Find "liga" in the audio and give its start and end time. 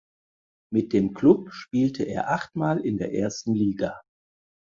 3.53-4.01